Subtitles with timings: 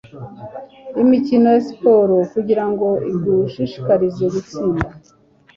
[1.01, 4.87] Imikino ya siporo kugirango igushishikarize gutsinda